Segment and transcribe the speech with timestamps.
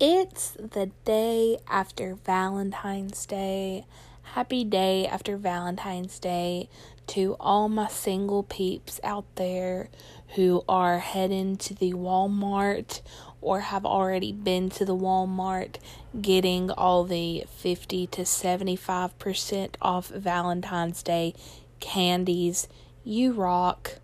[0.00, 3.84] It's the day after Valentine's Day.
[4.22, 6.68] Happy day after Valentine's Day
[7.08, 9.88] to all my single peeps out there
[10.36, 13.00] who are heading to the Walmart
[13.40, 15.78] or have already been to the Walmart
[16.22, 21.34] getting all the 50 to 75% off Valentine's Day
[21.80, 22.68] candies.
[23.02, 23.98] You rock.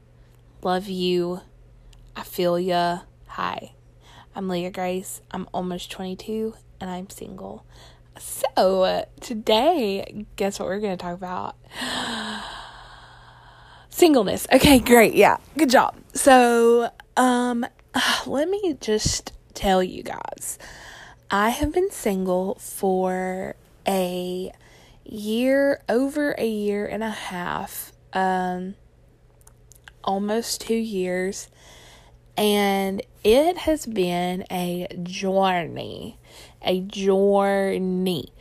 [0.60, 1.42] Love you.
[2.16, 3.02] I feel ya.
[3.28, 3.73] Hi.
[4.36, 5.20] I'm Leah Grace.
[5.30, 7.64] I'm almost 22 and I'm single.
[8.18, 11.54] So, today, guess what we're going to talk about?
[13.90, 14.48] Singleness.
[14.52, 15.14] Okay, great.
[15.14, 15.36] Yeah.
[15.56, 15.96] Good job.
[16.14, 17.64] So, um
[18.26, 20.58] let me just tell you guys.
[21.30, 23.54] I have been single for
[23.86, 24.50] a
[25.04, 27.92] year, over a year and a half.
[28.12, 28.74] Um
[30.02, 31.48] almost 2 years
[32.36, 36.18] and it has been a journey.
[36.62, 38.32] A journey.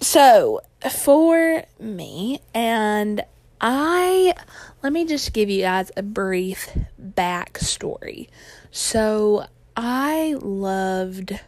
[0.00, 3.22] So, for me, and
[3.60, 4.34] I,
[4.82, 6.68] let me just give you guys a brief
[7.00, 8.28] backstory.
[8.70, 11.38] So, I loved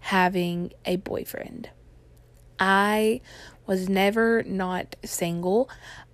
[0.00, 1.70] having a boyfriend.
[2.58, 3.20] I
[3.66, 5.70] was never not single.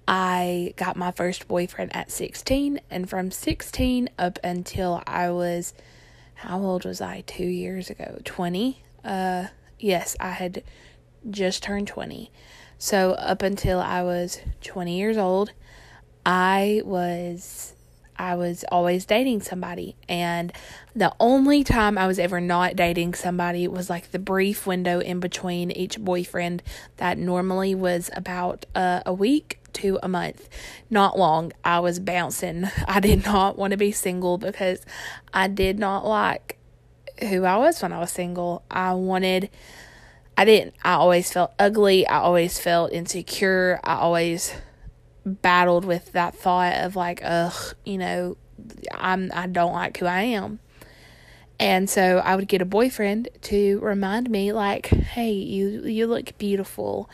[0.06, 5.72] I got my first boyfriend at 16, and from 16 up until I was,
[6.34, 7.22] how old was I?
[7.26, 8.18] Two years ago?
[8.24, 8.82] 20?
[9.04, 9.46] Uh,
[9.78, 10.62] yes, I had
[11.30, 12.30] just turned 20.
[12.76, 15.52] So, up until I was 20 years old,
[16.26, 17.74] I was
[18.16, 19.96] I was always dating somebody.
[20.08, 20.52] And
[20.94, 25.18] the only time I was ever not dating somebody was like the brief window in
[25.18, 26.62] between each boyfriend
[26.98, 30.48] that normally was about uh, a week to a month.
[30.90, 31.52] Not long.
[31.64, 32.68] I was bouncing.
[32.88, 34.84] I did not want to be single because
[35.32, 36.58] I did not like
[37.28, 38.64] who I was when I was single.
[38.70, 39.50] I wanted.
[40.36, 40.74] I didn't.
[40.82, 42.06] I always felt ugly.
[42.06, 43.80] I always felt insecure.
[43.84, 44.52] I always
[45.24, 48.36] battled with that thought of like, ugh, you know,
[48.92, 50.60] I'm I don't like who I am.
[51.60, 56.36] And so I would get a boyfriend to remind me like, hey, you you look
[56.38, 57.08] beautiful.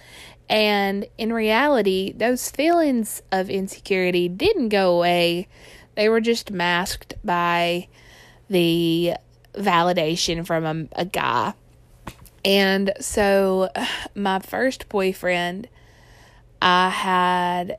[0.51, 5.47] And in reality, those feelings of insecurity didn't go away.
[5.95, 7.87] They were just masked by
[8.49, 9.15] the
[9.55, 11.55] validation from a, a guy.
[12.45, 13.71] And so
[14.15, 15.69] my first boyfriend
[16.61, 17.79] I had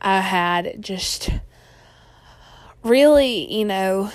[0.00, 1.30] I had just
[2.84, 4.12] really, you know,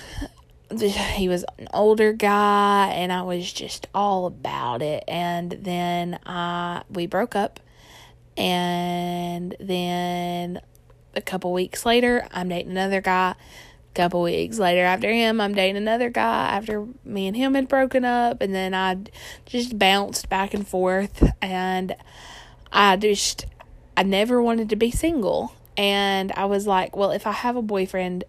[0.79, 5.03] he was an older guy and I was just all about it.
[5.07, 7.59] And then uh, we broke up.
[8.37, 10.61] And then
[11.15, 13.31] a couple weeks later, I'm dating another guy.
[13.31, 17.67] A couple weeks later, after him, I'm dating another guy after me and him had
[17.67, 18.41] broken up.
[18.41, 18.97] And then I
[19.45, 21.31] just bounced back and forth.
[21.41, 21.95] And
[22.71, 23.45] I just,
[23.95, 25.53] I never wanted to be single.
[25.77, 28.23] And I was like, well, if I have a boyfriend,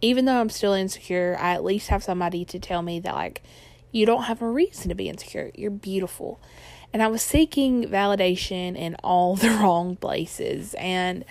[0.00, 3.42] even though I'm still insecure, I at least have somebody to tell me that, like,
[3.92, 5.50] you don't have a reason to be insecure.
[5.54, 6.40] You're beautiful.
[6.96, 10.74] And I was seeking validation in all the wrong places.
[10.78, 11.26] And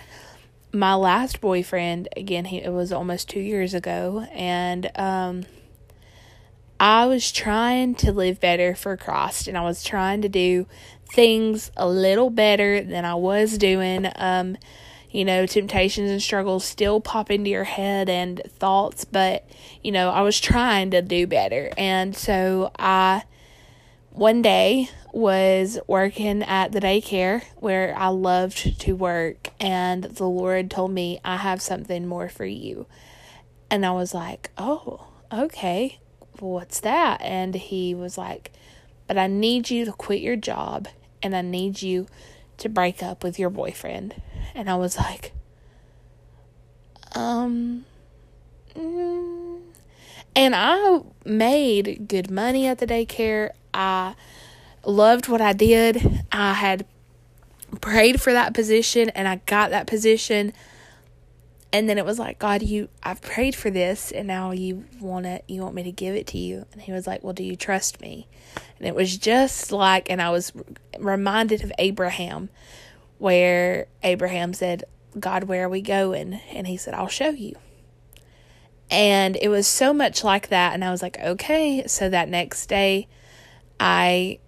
[0.72, 4.28] my last boyfriend, again, he, it was almost two years ago.
[4.30, 5.44] And, um,
[6.78, 10.68] I was trying to live better for Christ and I was trying to do
[11.12, 14.06] things a little better than I was doing.
[14.14, 14.58] Um,
[15.10, 19.44] you know, temptations and struggles still pop into your head and thoughts, but,
[19.82, 21.72] you know, I was trying to do better.
[21.76, 23.24] And so I,
[24.16, 30.70] one day, was working at the daycare where I loved to work, and the Lord
[30.70, 32.86] told me, I have something more for you.
[33.70, 35.98] And I was like, oh, okay,
[36.38, 37.20] what's that?
[37.22, 38.52] And he was like,
[39.06, 40.88] but I need you to quit your job
[41.22, 42.06] and I need you
[42.58, 44.20] to break up with your boyfriend.
[44.54, 45.32] And I was like,
[47.14, 47.84] um,
[48.74, 49.60] mm.
[50.34, 53.50] and I made good money at the daycare.
[53.76, 54.14] I
[54.84, 56.24] loved what I did.
[56.32, 56.86] I had
[57.80, 60.52] prayed for that position and I got that position.
[61.72, 65.26] And then it was like, God, you I've prayed for this and now you want
[65.26, 66.64] it you want me to give it to you.
[66.72, 68.28] And he was like, "Well, do you trust me?"
[68.78, 70.52] And it was just like and I was
[70.98, 72.48] reminded of Abraham
[73.18, 74.84] where Abraham said,
[75.18, 76.34] God, where are we going?
[76.52, 77.54] And he said, I'll show you.
[78.90, 80.74] And it was so much like that.
[80.74, 81.86] And I was like, okay.
[81.86, 83.08] So that next day,
[83.78, 84.38] I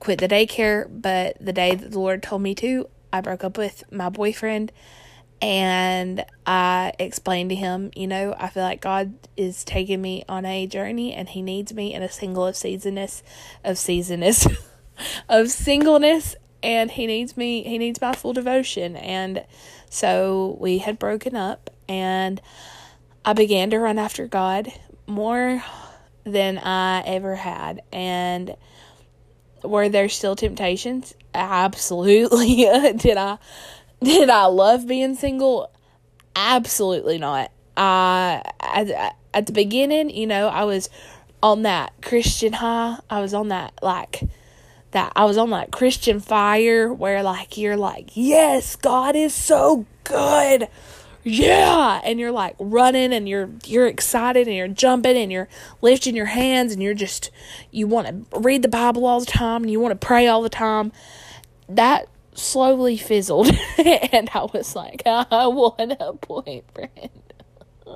[0.00, 0.86] quit the daycare.
[0.88, 4.72] But the day that the Lord told me to, I broke up with my boyfriend.
[5.42, 10.46] And I explained to him, you know, I feel like God is taking me on
[10.46, 13.22] a journey and he needs me in a single of seasonness
[13.62, 14.50] of seasonness
[15.28, 19.44] of singleness and he needs me he needs my full devotion and
[19.90, 22.40] so we had broken up and
[23.24, 24.72] I began to run after God
[25.06, 25.62] more
[26.26, 27.82] than I ever had.
[27.92, 28.56] And
[29.62, 31.14] were there still temptations?
[31.32, 32.56] Absolutely.
[32.96, 33.38] Did I
[34.02, 35.70] did I love being single?
[36.34, 37.50] Absolutely not.
[37.78, 40.90] I, at, at the beginning you know I was
[41.42, 42.98] on that Christian high.
[43.08, 44.22] I was on that like
[44.90, 49.86] that I was on like Christian fire where like you're like, yes, God is so
[50.04, 50.68] good.
[51.28, 55.48] Yeah, and you're like running and you're you're excited and you're jumping and you're
[55.82, 57.32] lifting your hands and you're just
[57.72, 60.40] you want to read the Bible all the time and you want to pray all
[60.40, 60.92] the time.
[61.68, 67.10] That slowly fizzled and I was like, I want a boyfriend.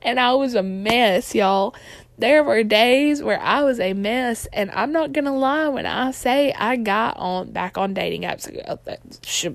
[0.00, 1.74] and I was a mess, y'all
[2.18, 6.10] there were days where I was a mess, and I'm not gonna lie when I
[6.12, 8.48] say I got on back on dating apps.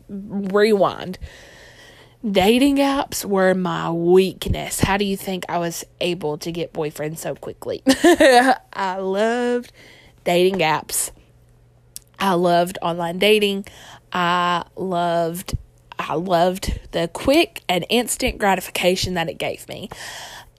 [0.10, 1.20] Rewind.
[2.30, 4.82] Dating apps were my weakness.
[4.82, 7.82] How do you think I was able to get boyfriends so quickly?
[8.74, 9.72] I loved
[10.26, 11.12] dating apps.
[12.20, 13.66] I loved online dating.
[14.12, 15.58] I loved
[15.98, 19.90] I loved the quick and instant gratification that it gave me.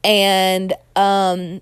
[0.03, 1.61] And um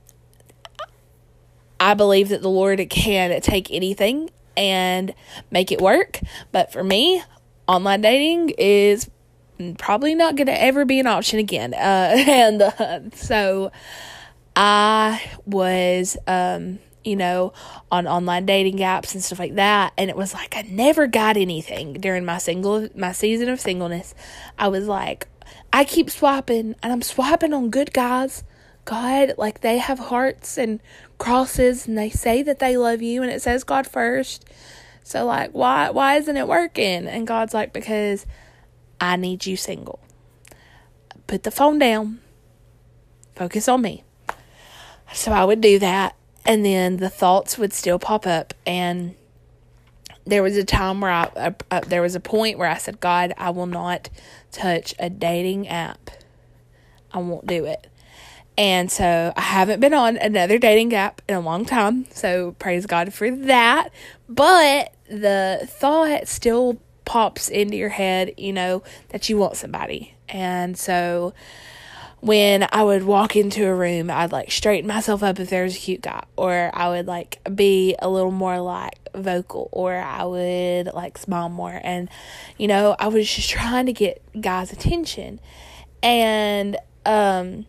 [1.80, 5.14] I believe that the Lord can take anything and
[5.50, 6.20] make it work.
[6.50, 7.22] But for me,
[7.66, 9.08] online dating is
[9.78, 11.74] probably not going to ever be an option again.
[11.74, 11.76] Uh,
[12.28, 13.72] and uh, so
[14.56, 17.52] I was, um, you know,
[17.90, 19.92] on online dating apps and stuff like that.
[19.96, 24.14] And it was like I never got anything during my single my season of singleness.
[24.58, 25.28] I was like,
[25.72, 28.42] I keep swiping and I'm swiping on good guys.
[28.84, 30.80] God, like they have hearts and
[31.18, 34.44] crosses and they say that they love you and it says God first.
[35.02, 37.06] So like why why isn't it working?
[37.06, 38.26] And God's like because
[39.00, 40.00] I need you single.
[41.26, 42.20] Put the phone down.
[43.34, 44.04] Focus on me.
[45.12, 49.14] So I would do that and then the thoughts would still pop up and
[50.28, 53.00] there was a time where I uh, uh, there was a point where I said,
[53.00, 54.10] "God, I will not
[54.52, 56.10] touch a dating app.
[57.12, 57.86] I won't do it."
[58.58, 62.06] And so I haven't been on another dating app in a long time.
[62.10, 63.90] So praise God for that.
[64.28, 70.16] But the thought still pops into your head, you know, that you want somebody.
[70.28, 71.34] And so
[72.18, 75.76] when I would walk into a room, I'd like straighten myself up if there was
[75.76, 80.24] a cute guy, or I would like be a little more like vocal, or I
[80.24, 81.80] would like smile more.
[81.84, 82.08] And,
[82.58, 85.38] you know, I was just trying to get guys' attention.
[86.02, 86.76] And,
[87.06, 87.66] um,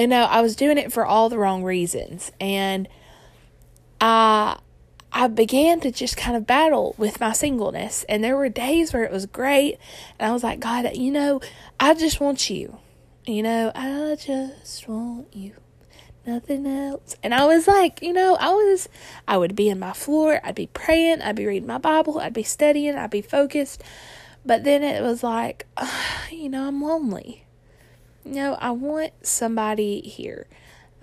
[0.00, 2.32] you know, I was doing it for all the wrong reasons.
[2.40, 2.88] And
[4.00, 4.58] I
[5.14, 8.04] I began to just kind of battle with my singleness.
[8.08, 9.78] And there were days where it was great.
[10.18, 11.40] And I was like, God, you know,
[11.78, 12.78] I just want you.
[13.26, 15.52] You know, I just want you.
[16.26, 17.14] Nothing else.
[17.22, 18.88] And I was like, you know, I was,
[19.28, 20.40] I would be in my floor.
[20.42, 21.20] I'd be praying.
[21.20, 22.18] I'd be reading my Bible.
[22.18, 22.94] I'd be studying.
[22.94, 23.82] I'd be focused.
[24.46, 25.90] But then it was like, uh,
[26.30, 27.44] you know, I'm lonely.
[28.24, 30.46] Know, I want somebody here.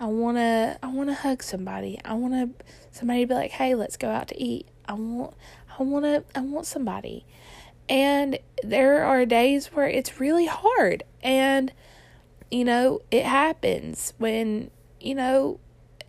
[0.00, 2.00] I want to I want to hug somebody.
[2.04, 5.34] I want to somebody to be like, "Hey, let's go out to eat." I want
[5.78, 7.26] I want to I want somebody.
[7.88, 11.72] And there are days where it's really hard and
[12.50, 15.60] you know, it happens when you know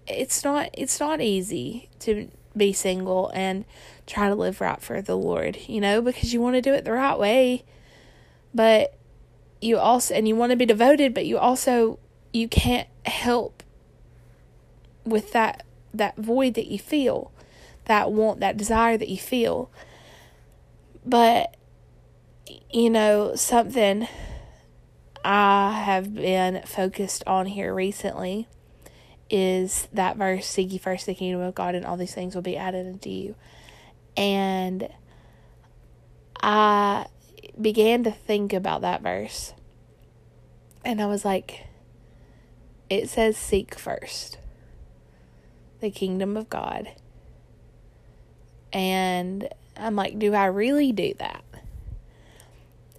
[0.08, 3.66] it's not it's not easy to be single and
[4.08, 6.86] try to live right for the Lord, you know, because you want to do it
[6.86, 7.64] the right way.
[8.54, 8.98] But
[9.62, 12.00] you also and you want to be devoted but you also
[12.34, 13.64] you can't help
[15.06, 15.64] with that
[15.94, 17.32] that void that you feel
[17.86, 19.70] that want that desire that you feel.
[21.06, 21.58] But
[22.70, 24.08] you know something
[25.24, 28.48] i have been focused on here recently
[29.30, 32.42] is that verse seek ye first the kingdom of god and all these things will
[32.42, 33.36] be added unto you.
[34.18, 34.90] And
[36.42, 37.06] i
[37.62, 39.54] began to think about that verse.
[40.84, 41.68] And I was like,
[42.90, 44.38] it says seek first
[45.80, 46.90] the kingdom of God.
[48.72, 51.44] And I'm like, do I really do that?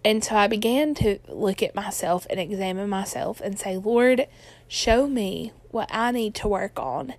[0.04, 4.26] And so I began to look at myself and examine myself and say, Lord,
[4.66, 7.14] show me what I need to work on.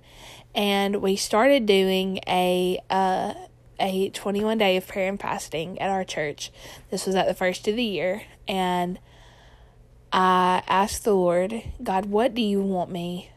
[0.54, 3.34] And we started doing a uh,
[3.84, 6.52] a 21 day of prayer and fasting at our church.
[6.90, 8.24] This was at the first of the year.
[8.48, 8.98] And
[10.12, 13.30] I asked the Lord, God, what do you want me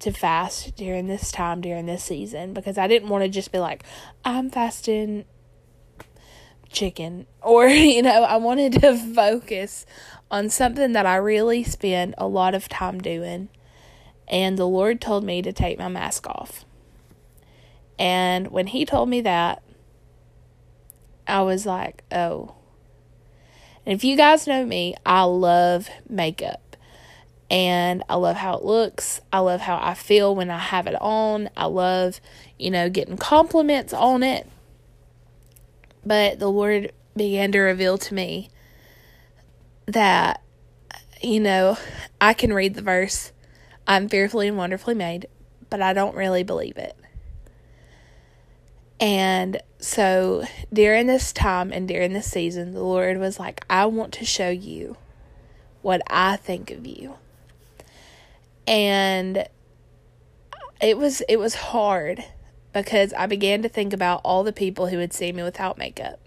[0.00, 2.54] to fast during this time, during this season?
[2.54, 3.84] Because I didn't want to just be like,
[4.24, 5.26] I'm fasting
[6.70, 7.26] chicken.
[7.42, 9.84] Or, you know, I wanted to focus
[10.30, 13.50] on something that I really spend a lot of time doing.
[14.28, 16.64] And the Lord told me to take my mask off.
[18.00, 19.62] And when He told me that,
[21.28, 22.54] I was like, oh.
[23.84, 26.76] And if you guys know me, I love makeup.
[27.50, 29.20] And I love how it looks.
[29.32, 31.50] I love how I feel when I have it on.
[31.56, 32.20] I love,
[32.58, 34.48] you know, getting compliments on it.
[36.04, 38.48] But the Lord began to reveal to me
[39.86, 40.42] that,
[41.20, 41.76] you know,
[42.20, 43.32] I can read the verse,
[43.86, 45.26] I'm fearfully and wonderfully made,
[45.68, 46.96] but I don't really believe it.
[49.00, 54.12] And so during this time and during this season, the Lord was like, I want
[54.14, 54.96] to show you
[55.80, 57.14] what I think of you.
[58.66, 59.48] And
[60.82, 62.24] it was it was hard
[62.72, 66.20] because I began to think about all the people who would see me without makeup.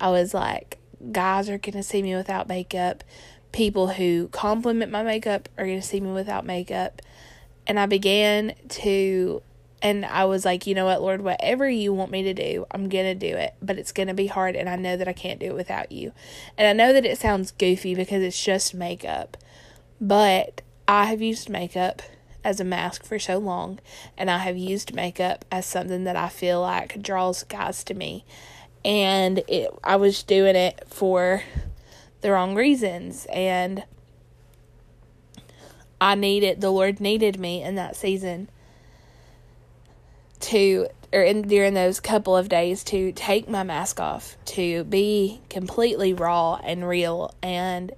[0.00, 0.78] I was like,
[1.12, 3.04] guys are going to see me without makeup.
[3.52, 7.02] People who compliment my makeup are going to see me without makeup.
[7.66, 9.42] And I began to,
[9.82, 12.88] and I was like, you know what, Lord, whatever you want me to do, I'm
[12.88, 13.54] going to do it.
[13.62, 15.90] But it's going to be hard, and I know that I can't do it without
[15.90, 16.12] you.
[16.58, 19.38] And I know that it sounds goofy because it's just makeup.
[20.00, 22.02] But I have used makeup
[22.44, 23.80] as a mask for so long,
[24.18, 28.24] and I have used makeup as something that I feel like draws guys to me.
[28.84, 31.42] And it, I was doing it for
[32.20, 33.84] the wrong reasons, and
[36.02, 38.48] I needed the Lord needed me in that season
[40.40, 45.40] to or in during those couple of days to take my mask off, to be
[45.48, 47.92] completely raw and real and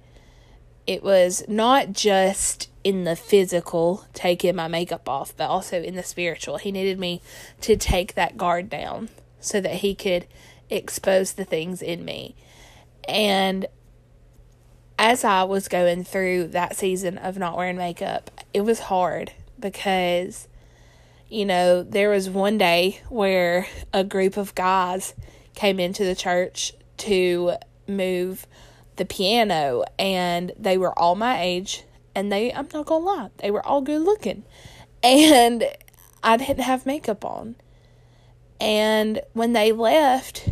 [0.85, 6.03] it was not just in the physical, taking my makeup off, but also in the
[6.03, 6.57] spiritual.
[6.57, 7.21] He needed me
[7.61, 9.09] to take that guard down
[9.39, 10.27] so that he could
[10.69, 12.35] expose the things in me.
[13.07, 13.65] And
[14.99, 20.47] as I was going through that season of not wearing makeup, it was hard because,
[21.33, 25.15] you know, there was one day where a group of guys
[25.55, 27.53] came into the church to
[27.87, 28.45] move
[28.97, 33.49] the piano and they were all my age and they I'm not gonna lie, they
[33.49, 34.43] were all good looking.
[35.01, 35.65] And
[36.23, 37.55] I didn't have makeup on.
[38.61, 40.49] And when they left,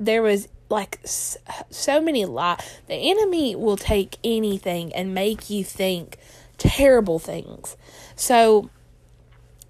[0.00, 2.80] there was like so many lies.
[2.86, 6.16] The enemy will take anything and make you think
[6.58, 7.76] terrible things.
[8.16, 8.70] So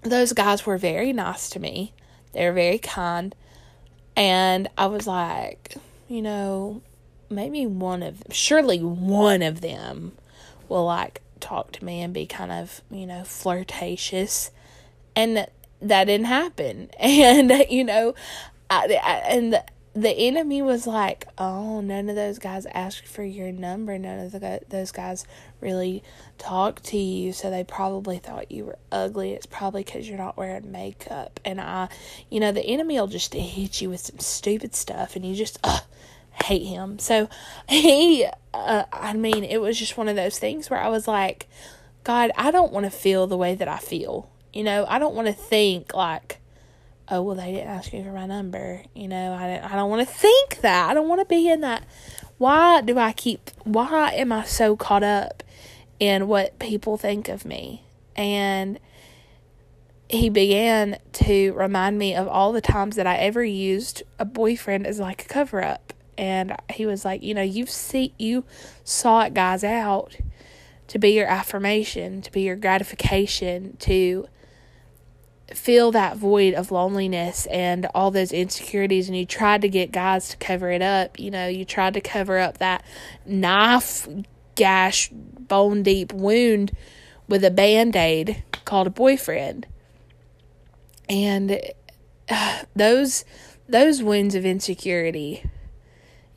[0.09, 1.93] those guys were very nice to me.
[2.33, 3.35] They were very kind.
[4.15, 5.75] And I was like,
[6.07, 6.81] you know,
[7.29, 10.13] maybe one of them, surely one of them
[10.69, 14.51] will like talk to me and be kind of, you know, flirtatious.
[15.15, 15.47] And
[15.81, 16.89] that didn't happen.
[16.99, 18.15] And, you know,
[18.69, 19.61] I, I, and
[20.01, 23.97] the, enemy was like, oh, none of those guys asked for your number.
[23.97, 25.25] None of the, those guys
[25.61, 26.03] really
[26.37, 27.33] talked to you.
[27.33, 29.33] So they probably thought you were ugly.
[29.33, 31.39] It's probably because you're not wearing makeup.
[31.43, 31.89] And I,
[32.29, 35.59] you know, the enemy will just hit you with some stupid stuff and you just,
[35.63, 35.79] uh,
[36.43, 36.99] hate him.
[36.99, 37.29] So
[37.69, 41.47] he, uh, I mean, it was just one of those things where I was like,
[42.03, 44.29] God, I don't want to feel the way that I feel.
[44.53, 46.39] You know, I don't want to think like,
[47.09, 48.83] oh, well, they didn't ask me for my number.
[48.93, 50.89] You know, I, I don't want to think that.
[50.89, 51.83] I don't want to be in that.
[52.37, 55.43] Why do I keep, why am I so caught up
[55.99, 57.83] in what people think of me?
[58.15, 58.79] And
[60.09, 64.87] he began to remind me of all the times that I ever used a boyfriend
[64.87, 68.43] as like a cover up and he was like, you know, you've see you
[68.83, 70.17] sought guys out
[70.87, 74.27] to be your affirmation, to be your gratification, to
[75.53, 80.29] fill that void of loneliness and all those insecurities and you tried to get guys
[80.29, 82.83] to cover it up, you know, you tried to cover up that
[83.25, 84.07] knife
[84.55, 86.71] gash bone deep wound
[87.27, 89.67] with a band-aid called a boyfriend.
[91.09, 91.59] And
[92.29, 93.23] uh, those
[93.69, 95.43] those wounds of insecurity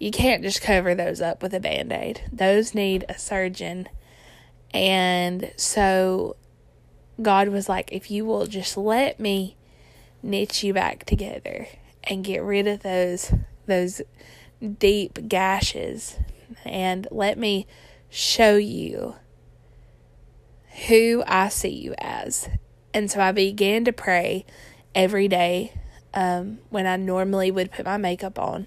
[0.00, 2.23] you can't just cover those up with a band aid.
[2.33, 3.87] Those need a surgeon.
[4.73, 6.37] And so
[7.21, 9.57] God was like, if you will just let me
[10.23, 11.67] knit you back together
[12.05, 13.33] and get rid of those
[13.67, 14.03] those
[14.79, 16.19] deep gashes
[16.65, 17.67] and let me
[18.11, 19.15] show you
[20.89, 22.49] who I see you as.
[22.93, 24.45] And so I began to pray
[24.95, 25.73] every day
[26.12, 28.67] um, when I normally would put my makeup on,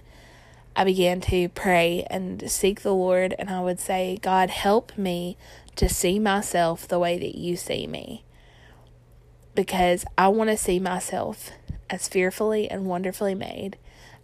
[0.76, 5.38] I began to pray and seek the Lord, and I would say, God, help me
[5.76, 8.24] to see myself the way that you see me.
[9.56, 11.52] Because I want to see myself
[11.90, 13.78] as fearfully and wonderfully made.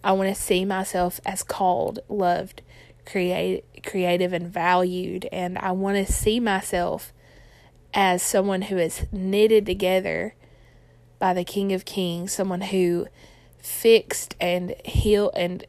[0.03, 2.61] I want to see myself as called, loved,
[3.05, 5.27] create, creative, and valued.
[5.31, 7.13] And I want to see myself
[7.93, 10.35] as someone who is knitted together
[11.19, 13.07] by the King of Kings, someone who
[13.57, 15.65] fixed and healed and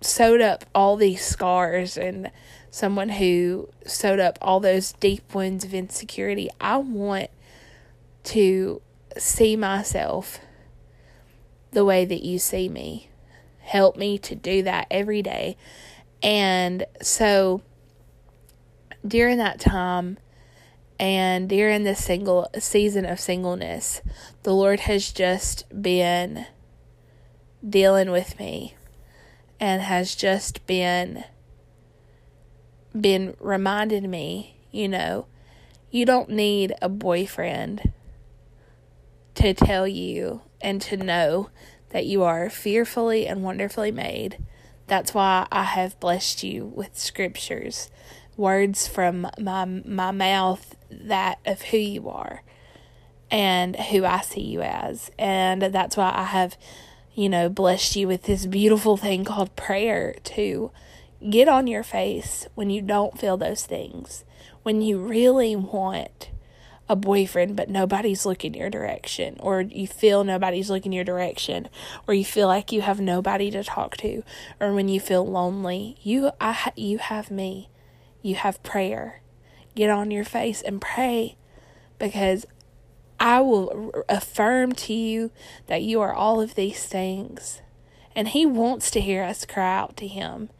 [0.00, 2.30] sewed up all these scars and
[2.70, 6.48] someone who sewed up all those deep wounds of insecurity.
[6.60, 7.30] I want
[8.28, 8.82] to
[9.16, 10.38] see myself
[11.70, 13.08] the way that you see me.
[13.60, 15.56] Help me to do that every day.
[16.22, 17.62] And so
[19.06, 20.18] during that time,
[21.00, 24.02] and during this single season of singleness,
[24.42, 26.46] the Lord has just been
[27.66, 28.74] dealing with me
[29.60, 31.24] and has just been
[32.98, 35.26] been reminding me, you know,
[35.90, 37.92] you don't need a boyfriend
[39.38, 41.50] to tell you and to know
[41.90, 44.38] that you are fearfully and wonderfully made.
[44.88, 47.88] That's why I have blessed you with scriptures,
[48.36, 52.42] words from my my mouth that of who you are
[53.30, 55.10] and who I see you as.
[55.18, 56.56] And that's why I have,
[57.14, 60.72] you know, blessed you with this beautiful thing called prayer to
[61.30, 64.24] get on your face when you don't feel those things.
[64.62, 66.30] When you really want
[66.88, 71.68] a boyfriend but nobody's looking your direction or you feel nobody's looking your direction
[72.06, 74.22] or you feel like you have nobody to talk to
[74.60, 77.68] or when you feel lonely you I you have me
[78.22, 79.20] you have prayer
[79.74, 81.36] get on your face and pray
[81.98, 82.46] because
[83.20, 85.30] I will affirm to you
[85.66, 87.62] that you are all of these things.
[88.14, 90.50] And he wants to hear us cry out to him.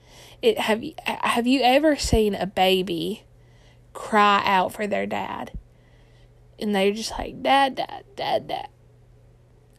[0.41, 3.25] It have have you ever seen a baby
[3.93, 5.53] cry out for their dad?
[6.59, 8.69] And they're just like dad dad dad dad.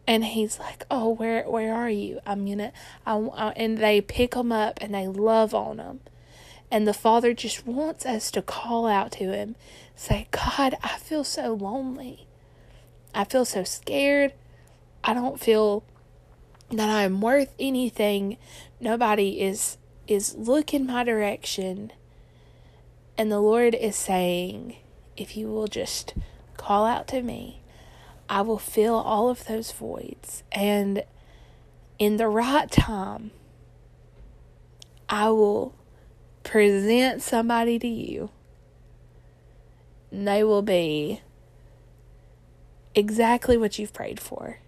[0.07, 2.19] And he's like, "Oh, where where are you?
[2.25, 2.71] I'm gonna."
[3.05, 5.99] I, I, and they pick them up and they love on them.
[6.71, 9.55] And the Father just wants us to call out to Him,
[9.95, 12.27] say, God, I feel so lonely.
[13.13, 14.33] I feel so scared.
[15.03, 15.83] I don't feel
[16.71, 18.37] that I am worth anything.
[18.79, 21.91] Nobody is is looking my direction.
[23.17, 24.77] And the Lord is saying,
[25.17, 26.13] if you will just
[26.59, 27.61] call out to me,
[28.29, 30.43] I will fill all of those voids.
[30.51, 31.03] And
[31.97, 33.31] in the right time,
[35.09, 35.73] I will
[36.43, 38.29] present somebody to you,
[40.11, 41.21] And they will be
[42.93, 44.59] exactly what you've prayed for.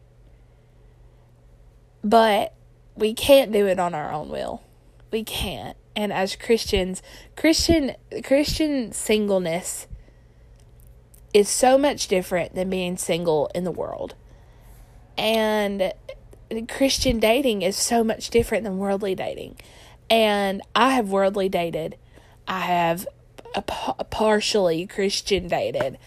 [2.03, 2.53] But
[2.95, 4.63] we can't do it on our own will.
[5.11, 5.77] We can't.
[5.95, 7.03] And as Christians,
[7.35, 9.87] Christian Christian singleness
[11.33, 14.15] is so much different than being single in the world.
[15.17, 15.93] And
[16.67, 19.57] Christian dating is so much different than worldly dating.
[20.09, 21.97] And I have worldly dated.
[22.47, 23.07] I have
[23.55, 25.97] a, partially Christian dated.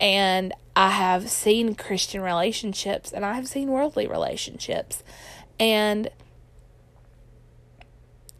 [0.00, 5.02] And I have seen Christian relationships and I have seen worldly relationships.
[5.58, 6.08] And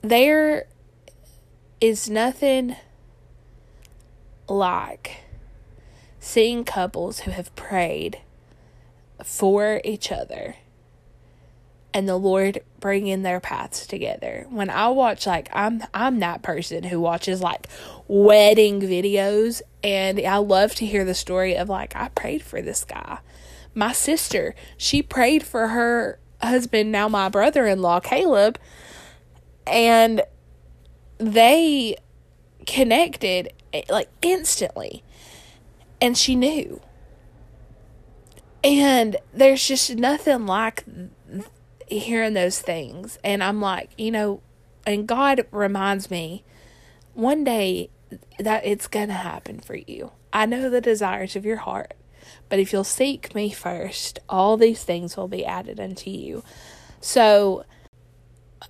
[0.01, 0.67] there
[1.81, 2.77] is nothing
[4.49, 5.19] like
[6.21, 8.21] seeing couples who have prayed
[9.25, 10.57] for each other
[11.93, 14.47] and the Lord bringing their paths together.
[14.49, 17.67] When I watch like I'm I'm that person who watches like
[18.07, 22.85] wedding videos and I love to hear the story of like I prayed for this
[22.85, 23.19] guy.
[23.75, 28.59] My sister, she prayed for her husband, now my brother-in-law Caleb,
[29.67, 30.23] and
[31.19, 31.97] they
[32.67, 35.03] connected eh, like instantly.
[36.01, 36.81] And she knew.
[38.63, 40.85] And there's just nothing like
[41.87, 43.19] hearing those things.
[43.25, 44.43] And I'm like, you know,
[44.87, 46.45] and God reminds me
[47.15, 47.91] one day
[48.39, 50.13] that it's going to happen for you.
[50.33, 51.95] I know the desires of your heart,
[52.49, 56.45] but if you'll seek me first, all these things will be added unto you.
[57.01, 57.65] So,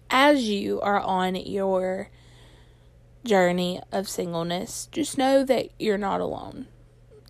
[0.08, 2.10] as you are on your
[3.24, 6.66] journey of singleness, just know that you're not alone.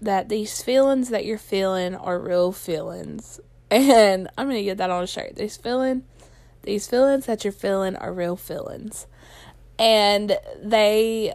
[0.00, 3.40] That these feelings that you're feeling are real feelings.
[3.72, 5.36] And I'm to get that on a shirt.
[5.36, 6.02] These feeling
[6.62, 9.06] these feelings that you're feeling are real feelings.
[9.78, 11.34] And they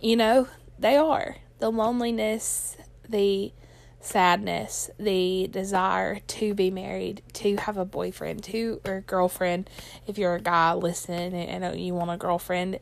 [0.00, 1.36] you know, they are.
[1.60, 2.76] The loneliness,
[3.08, 3.52] the
[4.00, 9.70] sadness, the desire to be married, to have a boyfriend, to or girlfriend,
[10.08, 12.80] if you're a guy listening and you want a girlfriend,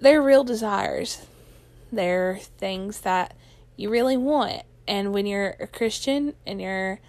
[0.00, 1.24] they're real desires.
[1.92, 3.36] They're things that
[3.76, 4.62] you really want.
[4.88, 7.00] And when you're a Christian and you're,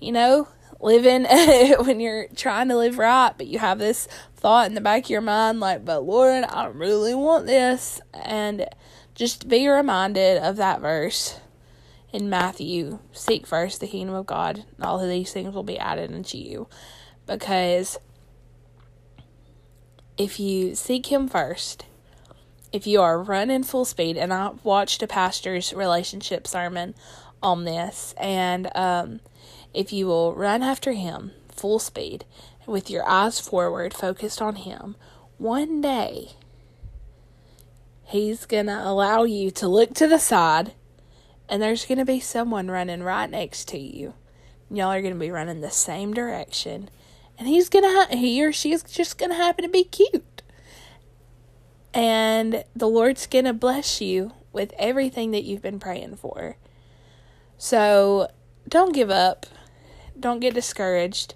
[0.00, 0.48] you know,
[0.80, 1.24] living
[1.84, 5.10] when you're trying to live right, but you have this thought in the back of
[5.10, 8.00] your mind, like, but Lord, I really want this.
[8.12, 8.66] And
[9.14, 11.40] just be reminded of that verse
[12.12, 15.78] in Matthew, seek first the kingdom of God, and all of these things will be
[15.78, 16.68] added unto you.
[17.26, 17.98] Because
[20.16, 21.84] if you seek Him first,
[22.76, 26.94] if you are running full speed, and I watched a pastor's relationship sermon
[27.42, 29.20] on this, and um,
[29.74, 32.24] if you will run after Him full speed,
[32.66, 34.96] with your eyes forward, focused on Him,
[35.38, 36.32] one day
[38.08, 40.72] He's going to allow you to look to the side
[41.48, 44.14] and there's going to be someone running right next to you.
[44.70, 46.88] Y'all are going to be running the same direction.
[47.38, 50.35] And he's going to, he or she's just going to happen to be cute.
[51.96, 56.58] And the Lord's going to bless you with everything that you've been praying for.
[57.56, 58.28] So
[58.68, 59.46] don't give up.
[60.20, 61.34] Don't get discouraged.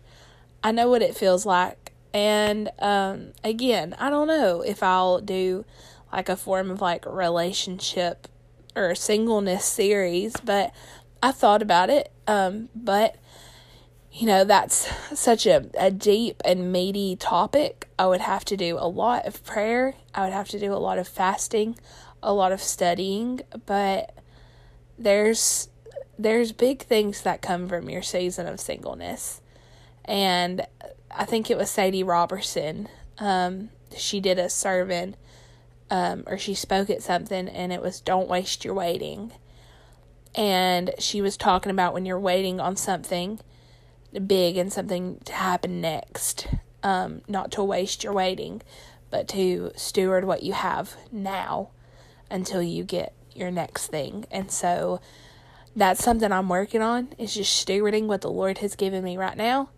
[0.63, 1.93] I know what it feels like.
[2.13, 5.65] And um, again, I don't know if I'll do
[6.13, 8.29] like a form of like relationship
[8.77, 10.75] or singleness series, but
[11.23, 12.13] I thought about it.
[12.27, 13.17] Um, but
[14.13, 17.89] you know, that's such a, a deep and meaty topic.
[17.99, 19.95] I would have to do a lot of prayer.
[20.15, 21.77] I would have to do a lot of fasting,
[22.23, 24.15] a lot of studying, but
[24.99, 25.69] there's
[26.19, 29.41] there's big things that come from your season of singleness.
[30.05, 30.67] And
[31.11, 32.89] I think it was Sadie Robertson.
[33.19, 35.17] Um, she did a sermon
[35.91, 39.33] um, or she spoke at something and it was don't waste your waiting.
[40.35, 43.41] And she was talking about when you're waiting on something
[44.27, 46.49] big and something to happen next,
[46.83, 48.63] um, not to waste your waiting,
[49.11, 51.71] but to steward what you have now
[52.31, 54.25] until you get your next thing.
[54.31, 55.01] And so
[55.75, 59.37] that's something I'm working on is just stewarding what the Lord has given me right
[59.37, 59.71] now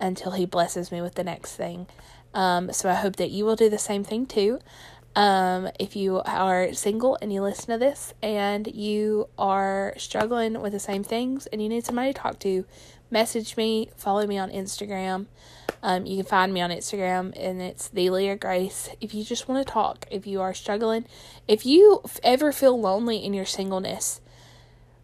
[0.00, 1.86] until he blesses me with the next thing.
[2.32, 4.58] Um, so I hope that you will do the same thing too.
[5.16, 10.72] Um, if you are single and you listen to this and you are struggling with
[10.72, 12.64] the same things and you need somebody to talk to,
[13.10, 15.26] message me, follow me on Instagram.
[15.84, 18.88] Um, you can find me on Instagram and it's the Leah Grace.
[19.00, 21.04] If you just want to talk, if you are struggling,
[21.46, 24.20] if you ever feel lonely in your singleness,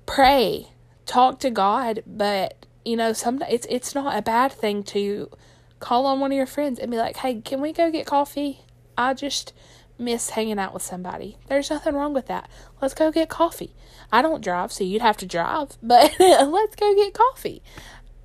[0.07, 0.69] pray,
[1.07, 2.03] talk to God.
[2.05, 5.31] But you know, some it's it's not a bad thing to
[5.79, 8.63] call on one of your friends and be like, "Hey, can we go get coffee?"
[8.97, 9.53] I just
[10.01, 11.37] miss hanging out with somebody.
[11.49, 12.49] There's nothing wrong with that.
[12.81, 13.75] Let's go get coffee.
[14.11, 17.63] I don't drive, so you'd have to drive, but let's go get coffee.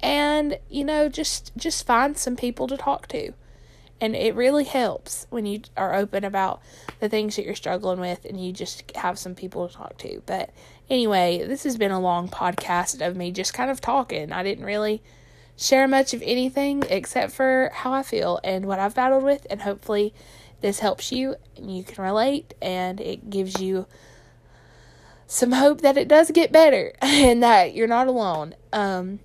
[0.01, 3.33] And, you know, just just find some people to talk to.
[4.01, 6.61] And it really helps when you are open about
[6.99, 10.21] the things that you're struggling with and you just have some people to talk to.
[10.25, 10.49] But
[10.89, 14.33] anyway, this has been a long podcast of me just kind of talking.
[14.33, 15.01] I didn't really
[15.57, 19.61] share much of anything except for how I feel and what I've battled with and
[19.61, 20.13] hopefully
[20.61, 23.87] this helps you and you can relate and it gives you
[25.27, 28.55] some hope that it does get better and that you're not alone.
[28.71, 29.19] Um,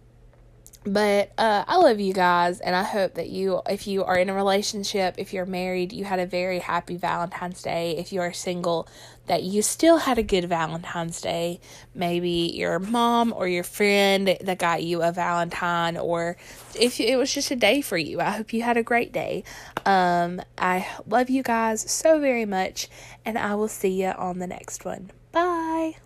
[0.84, 4.30] but uh, I love you guys, and I hope that you, if you are in
[4.30, 7.98] a relationship, if you're married, you had a very happy Valentine's Day.
[7.98, 8.88] If you are single,
[9.26, 11.60] that you still had a good Valentine's Day.
[11.94, 16.38] Maybe your mom or your friend that got you a Valentine, or
[16.74, 18.20] if it was just a day for you.
[18.20, 19.44] I hope you had a great day.
[19.86, 22.88] Um, I love you guys so very much,
[23.24, 25.10] and I will see you on the next one.
[25.32, 25.96] Bye.